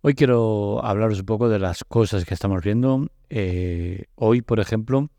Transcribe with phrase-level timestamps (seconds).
[0.00, 3.08] Hoy quiero hablaros un poco de las cosas que estamos viendo.
[3.30, 5.10] Eh, hoy, por ejemplo,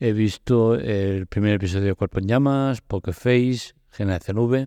[0.00, 4.66] he visto el primer episodio de Cuerpo en Llamas, Poker Face, Generación V.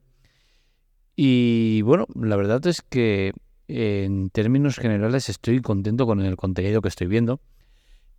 [1.17, 3.33] Y bueno, la verdad es que
[3.67, 7.41] en términos generales estoy contento con el contenido que estoy viendo.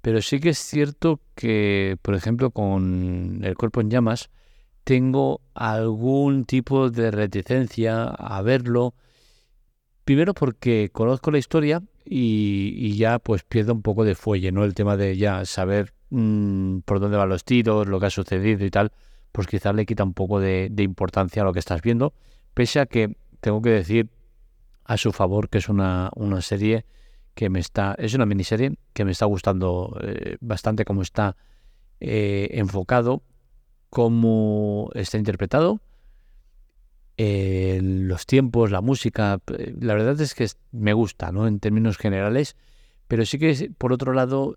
[0.02, 4.28] Pero sí que es cierto que, por ejemplo, con el Cuerpo en Llamas,
[4.84, 8.92] tengo algún tipo de reticencia a verlo
[10.04, 14.64] Primero porque conozco la historia y, ya pues pierdo un poco de fuelle, ¿no?
[14.64, 18.66] El tema de ya saber mm, por dónde van los tiros, lo que ha sucedido
[18.66, 18.92] y tal,
[19.32, 22.12] pues quizás le quita un poco de, importancia a lo que estás viendo,
[22.52, 24.10] pese a que tengo que decir
[24.84, 26.84] a su favor que es una, una serie
[27.34, 31.36] que me está, es una miniserie que me está gustando eh, bastante cómo está
[32.00, 33.22] eh, enfocado,
[33.88, 35.80] cómo está interpretado
[37.16, 41.46] eh, los tiempos, la música, eh, la verdad es que me gusta, ¿no?
[41.46, 42.56] En términos generales,
[43.06, 44.56] pero sí que por otro lado,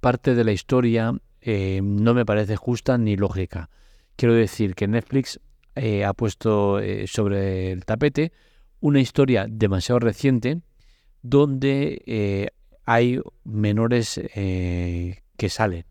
[0.00, 3.68] parte de la historia eh, no me parece justa ni lógica.
[4.16, 5.40] Quiero decir que Netflix
[6.04, 8.30] ha puesto sobre el tapete
[8.80, 10.60] una historia demasiado reciente
[11.22, 12.52] donde
[12.84, 15.86] hay menores que salen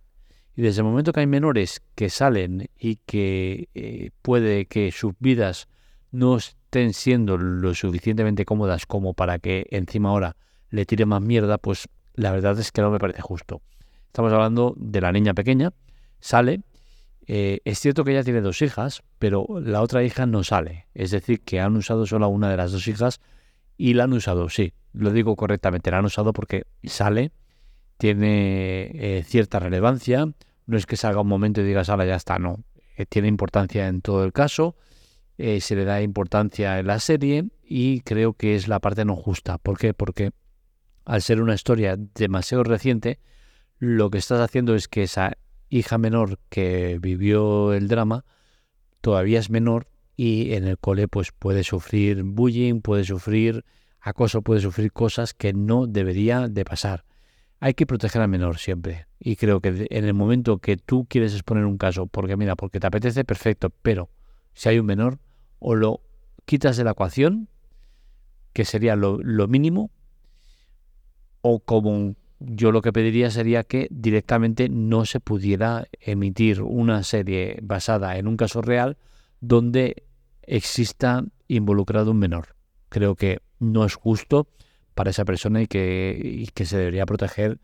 [0.56, 5.14] y desde el momento que hay menores que salen y que eh, puede que sus
[5.20, 5.68] vidas
[6.12, 10.36] no estén siendo lo suficientemente cómodas como para que encima ahora
[10.70, 13.62] le tire más mierda, pues la verdad es que no me parece justo.
[14.08, 15.72] Estamos hablando de la niña pequeña,
[16.20, 16.62] sale,
[17.28, 20.88] eh, es cierto que ella tiene dos hijas, pero la otra hija no sale.
[20.94, 23.22] Es decir, que han usado solo una de las dos hijas
[23.78, 27.32] y la han usado, sí, lo digo correctamente, la han usado porque sale
[28.02, 30.26] tiene eh, cierta relevancia,
[30.66, 32.64] no es que salga un momento y digas, ahora ya está, no,
[32.98, 34.76] eh, tiene importancia en todo el caso,
[35.38, 39.16] eh, se le da importancia en la serie y creo que es la parte no
[39.16, 39.60] justa.
[39.60, 39.94] ¿Por qué?
[39.94, 40.32] Porque
[41.06, 43.20] al ser una historia demasiado reciente,
[43.78, 45.38] lo que estás haciendo es que esa
[45.70, 48.26] hija menor que vivió el drama
[49.02, 53.64] todavía es menor y en el cole pues puede sufrir bullying, puede sufrir
[54.00, 57.06] acoso, puede sufrir cosas que no debería de pasar
[57.62, 59.06] hay que proteger al menor siempre.
[59.20, 62.80] Y creo que en el momento que tú quieres exponer un caso, porque mira, porque
[62.80, 64.10] te apetece, perfecto, pero
[64.54, 65.20] si hay un menor,
[65.60, 66.02] o lo
[66.46, 67.50] quitas de la ecuación,
[68.52, 69.92] que sería lo, mínimo,
[71.42, 77.60] o como yo lo que pediría sería que directamente no se pudiera emitir una serie
[77.62, 78.98] basada en un caso real
[79.40, 80.04] donde
[80.42, 82.56] exista involucrado un menor.
[82.90, 84.48] Creo que no es justo
[84.94, 87.60] para esa persona y que, que se debería proteger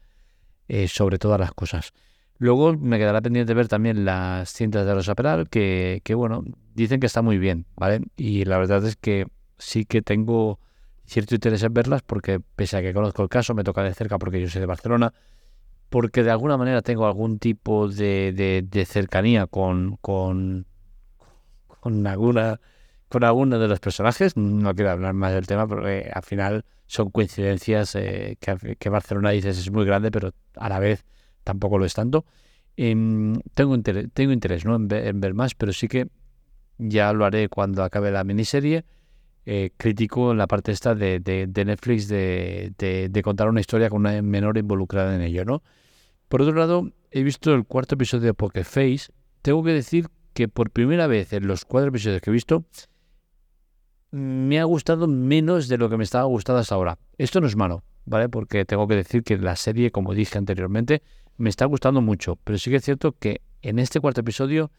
[0.68, 1.94] eh, sobre todas las cosas.
[2.40, 6.44] Luego me quedará pendiente ver también las cintas de Rosa Peral, que, que bueno,
[6.76, 8.02] dicen que está muy bien, ¿vale?
[8.16, 9.26] Y la verdad es que
[9.58, 10.60] sí que tengo
[11.06, 14.20] cierto interés en verlas porque pese a que conozco el caso, me toca de cerca
[14.20, 15.14] porque yo soy de Barcelona,
[15.90, 18.34] porque de alguna manera tengo algún tipo de,
[18.70, 20.68] de, cercanía con, con,
[21.80, 22.04] con
[23.10, 24.36] con alguno de los personajes.
[24.38, 29.58] No quiero hablar más del tema porque al final son coincidencias eh, que, Barcelona dices
[29.58, 31.06] es muy grande, pero a la vez
[31.44, 32.26] tampoco lo es tanto.
[32.76, 34.76] Em, tengo, interés, tengo interés ¿no?
[34.76, 36.08] en, ver, más, pero sí que
[36.78, 38.86] ya lo haré cuando acabe la miniserie.
[39.50, 44.22] Eh, en la parte esta de, de, Netflix de, de, contar una historia con una
[44.22, 45.64] menor involucrada en ello, ¿no?
[46.28, 49.14] Por otro lado, he visto el cuarto episodio de Poker Face.
[49.42, 52.66] Tengo que decir que por primera vez en los cuatro episodios que he visto,
[54.12, 56.98] me ha gustado menos de lo que me estaba gustando hasta ahora.
[57.18, 58.30] Esto no es malo, ¿vale?
[58.30, 61.04] Porque tengo que decir que la serie, como dije anteriormente,
[61.38, 62.38] me está gustando mucho.
[62.44, 64.72] Pero sí que es cierto que en este cuarto episodio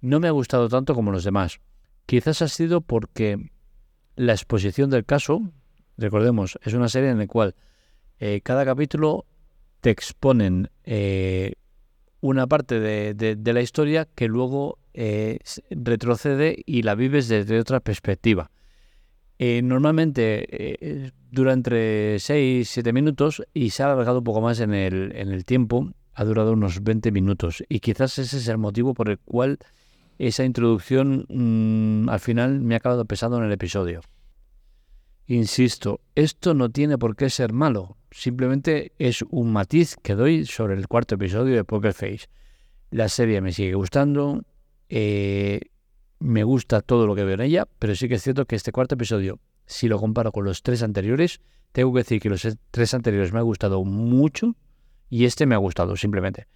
[0.00, 1.60] no me ha gustado tanto como los demás.
[2.06, 3.50] Quizás ha sido porque
[4.14, 5.40] la exposición del caso,
[5.96, 7.54] recordemos, es una serie en la cual
[8.18, 9.26] eh, cada capítulo
[9.80, 11.54] te exponen eh,
[12.20, 15.38] una parte de, la historia que luego eh,
[15.70, 18.50] retrocede y la vives desde otra perspectiva.
[19.38, 24.60] Eh, normalmente eh, dura entre 6 7 minutos y se ha alargado un poco más
[24.60, 28.56] en el, en el tiempo, ha durado unos 20 minutos y quizás ese es el
[28.56, 29.58] motivo por el cual
[30.18, 34.00] esa introducción mm, al final me ha acabado pesando en el episodio.
[35.26, 40.74] Insisto, esto no tiene por qué ser malo, simplemente es un matiz que doy sobre
[40.74, 42.28] el cuarto episodio de Poker Face.
[42.90, 44.42] La serie me sigue gustando,
[44.88, 45.60] eh,
[46.18, 48.72] me gusta todo lo que veo en ella, pero sí que es cierto que este
[48.72, 51.40] cuarto episodio, si lo comparo con los tres anteriores,
[51.72, 54.56] tengo que decir que los tres anteriores me ha gustado mucho
[55.10, 56.46] y este me ha gustado simplemente.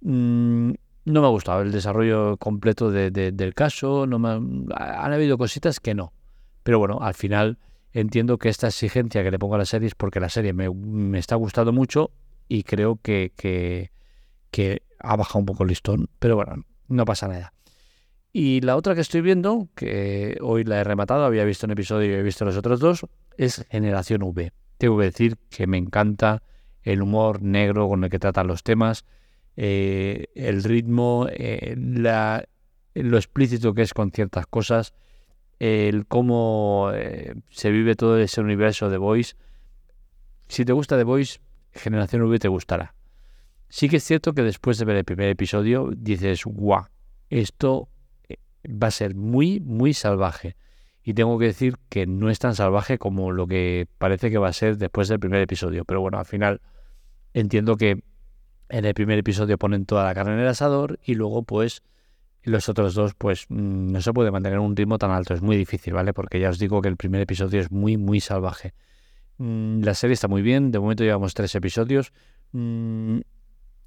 [0.00, 0.72] Mm,
[1.06, 5.94] no me ha gustado el desarrollo completo del caso, no me han habido cositas que
[5.94, 6.12] no.
[6.62, 7.58] Pero bueno, al final
[7.92, 11.18] entiendo que esta exigencia que le pongo a la serie es porque la serie me,
[11.18, 12.10] está gustando mucho
[12.48, 17.52] y creo que, que ha bajado un poco el listón, pero bueno, no pasa nada.
[18.38, 22.10] Y la otra que estoy viendo, que hoy la he rematado, había visto un episodio
[22.10, 23.06] y he visto los otros dos,
[23.38, 24.52] es Generación V.
[24.76, 26.42] Tengo que decir que me encanta
[26.82, 29.06] el humor negro con el que tratan los temas,
[29.56, 32.46] eh, el ritmo, eh, la,
[32.92, 34.92] lo explícito que es con ciertas cosas,
[35.58, 39.34] el cómo eh, se vive todo ese universo de Voice.
[40.48, 41.40] Si te gusta The Voice,
[41.72, 42.94] Generación V te gustará.
[43.70, 46.84] Sí que es cierto que después de ver el primer episodio dices, guau,
[47.30, 47.88] esto
[48.68, 50.56] va a ser muy, muy salvaje.
[51.02, 54.48] Y tengo que decir que no es tan salvaje como lo que parece que va
[54.48, 55.84] a ser después del primer episodio.
[55.84, 56.60] Pero bueno, al final
[57.32, 58.02] entiendo que
[58.68, 61.82] en el primer episodio ponen toda la carne en el asador y luego pues
[62.42, 65.34] los otros dos pues mm, no se puede mantener un ritmo tan alto.
[65.34, 66.12] Es muy difícil, ¿vale?
[66.12, 68.74] Porque ya os digo que el primer episodio es muy, muy salvaje.
[69.38, 70.70] Mm, la serie está muy bien.
[70.70, 72.12] De momento llevamos tres episodios.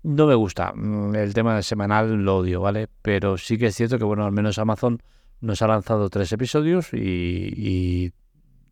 [0.03, 0.73] No me gusta.
[0.73, 2.87] Mm, el tema de semanal lo odio, ¿vale?
[3.01, 5.01] Pero sí que es cierto que, bueno, al menos Amazon
[5.41, 8.13] nos ha lanzado tres episodios y,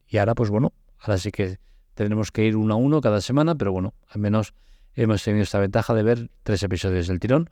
[0.09, 1.59] y, ahora, pues bueno, ahora sí que
[1.93, 4.53] tendremos que ir uno a uno cada semana, pero bueno, al menos
[4.95, 7.49] hemos tenido esta ventaja de ver tres episodios del tirón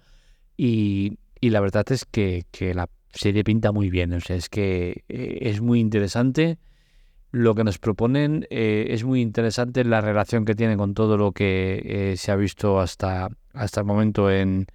[0.57, 4.49] y, y la verdad es que, que, la serie pinta muy bien, o sea, es
[4.49, 6.59] que eh, es muy interesante
[7.35, 11.33] lo que nos proponen eh, es muy interesante la relación que tiene con todo lo
[11.33, 14.67] que eh, se ha visto hasta, hasta el momento en,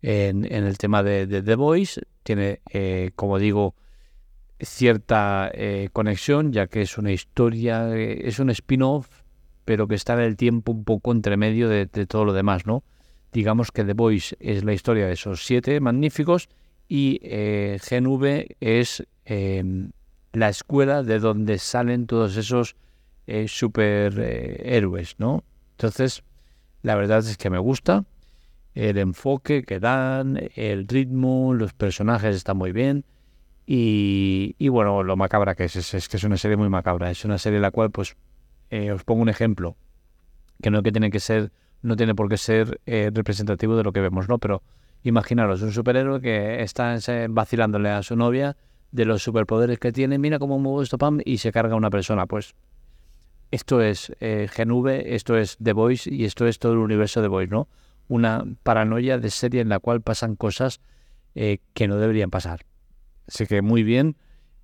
[0.00, 2.00] en, el tema de, The Voice.
[2.22, 3.74] Tiene, eh, como digo,
[4.58, 5.52] cierta
[5.92, 9.06] conexión, ya que es una historia, es un spin-off,
[9.66, 12.84] pero que está en el tiempo un poco entre medio de, todo lo demás, ¿no?
[13.34, 16.48] Digamos que The Voice es la historia de esos siete magníficos
[16.88, 19.06] y Gen V es
[20.38, 22.76] la escuela de donde salen todos esos
[23.26, 25.44] eh, superhéroes, ¿no?
[25.72, 26.22] Entonces,
[26.82, 28.04] la verdad es que me gusta
[28.74, 33.04] el enfoque que dan, el ritmo, los personajes están muy bien.
[33.66, 37.10] Y, bueno, lo macabra que es, es, que es una serie muy macabra.
[37.10, 38.16] Es una serie la cual, pues,
[38.70, 39.76] eh, os pongo un ejemplo,
[40.62, 41.52] que no que tiene que ser,
[41.82, 44.38] no tiene por qué ser eh, representativo de lo que vemos, ¿no?
[44.38, 44.62] Pero
[45.02, 46.96] imaginaros un superhéroe que está
[47.28, 48.56] vacilándole a su novia
[48.90, 52.26] de los superpoderes que tiene, mira cómo muevo esto, pam, y se carga una persona.
[52.26, 52.54] Pues
[53.50, 54.48] esto es eh,
[55.06, 57.68] esto es The Voice y esto es todo el universo de Voice, ¿no?
[58.08, 60.80] Una paranoia de serie en la cual pasan cosas
[61.34, 62.64] eh, que no deberían pasar.
[63.26, 64.16] Así que muy bien.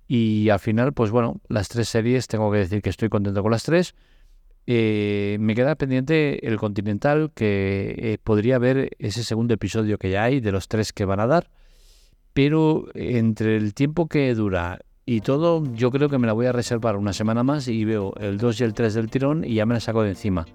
[0.07, 3.51] Y al final, pues bueno, las tres series, tengo que decir que estoy contento con
[3.51, 3.95] las tres.
[4.67, 10.23] Eh, me queda pendiente el Continental, que eh, podría ver ese segundo episodio que ya
[10.23, 11.49] hay, de los tres que van a dar
[12.35, 16.51] pero entre el tiempo que dura y todo, yo creo que me la voy a
[16.51, 19.65] reservar una semana más y veo el 2 y el 3 del tirón y ya
[19.65, 20.45] me la saco de encima.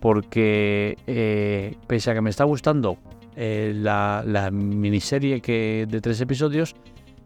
[0.00, 2.96] Porque eh, pese a que me está gustando
[3.34, 6.76] eh, la, miniserie que, de tres episodios,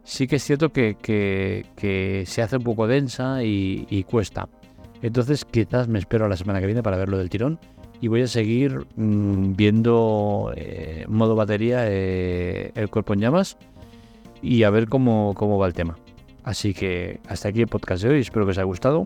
[0.03, 4.49] sí que es cierto que, se hace un poco densa y, cuesta.
[5.03, 7.59] Entonces quizás me espero a la semana que viene para verlo del tirón
[8.01, 13.59] y voy a seguir mm, viendo eh, modo batería el cuerpo en llamas
[14.41, 15.97] y a ver cómo, cómo va el tema.
[16.43, 19.05] Así que hasta aquí el podcast de hoy, espero que os haya gustado.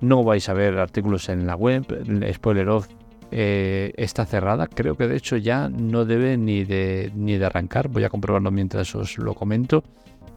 [0.00, 1.84] No vais a ver artículos en la web,
[2.32, 2.88] spoiler off
[3.32, 7.88] eh, está cerrada, creo que de hecho ya no debe ni de, ni de arrancar,
[7.88, 9.84] voy a comprobarlo mientras os lo comento,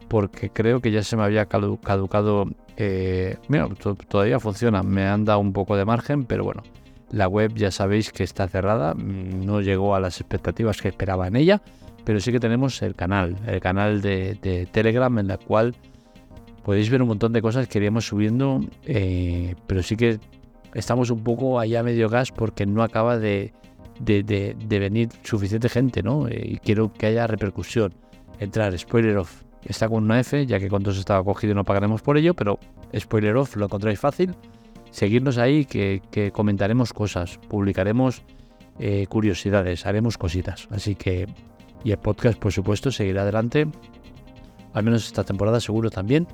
[0.07, 2.45] porque creo que ya se me había caducado,
[2.77, 3.67] eh, mira,
[4.07, 6.61] todavía funciona, me han dado un poco de margen, pero bueno,
[7.09, 11.27] la web ya sabéis que está cerrada, mm, no llegó a las expectativas que esperaba
[11.27, 11.63] en ella,
[12.03, 15.75] pero sí que tenemos el canal, el canal de, Telegram en la cual
[16.63, 20.19] podéis ver un montón de cosas que iríamos subiendo, eh, pero sí que
[20.73, 23.53] estamos un poco allá medio gas porque no acaba de,
[23.99, 26.27] venir suficiente gente, ¿no?
[26.27, 27.93] Eh, y quiero que haya repercusión.
[28.39, 32.01] Entrar, spoiler off, está con una F, ya que con dos estaba cogido no pagaremos
[32.01, 32.59] por ello, pero
[32.97, 34.35] spoiler off lo encontráis fácil.
[34.91, 38.21] Seguirnos ahí, que, comentaremos cosas, publicaremos
[38.79, 40.67] eh, curiosidades, haremos cositas.
[40.69, 41.27] Así que
[41.83, 43.67] y el podcast, por supuesto, seguirá adelante,
[44.73, 46.27] al menos esta temporada seguro también.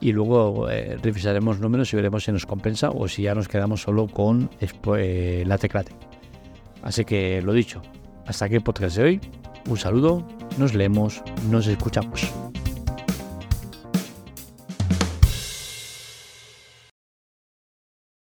[0.00, 3.82] Y luego eh, revisaremos números y veremos si nos compensa o si ya nos quedamos
[3.82, 5.92] solo con eh, la teclate.
[6.82, 7.82] Así que lo dicho,
[8.26, 9.20] hasta aquí el podcast de hoy.
[9.68, 10.26] Un saludo,
[10.58, 12.41] nos leemos, nos escuchamos.